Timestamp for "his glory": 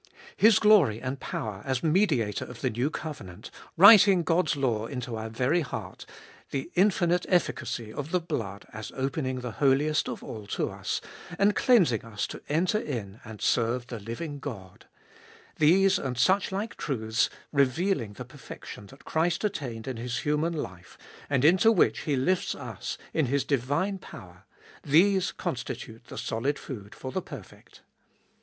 0.35-0.99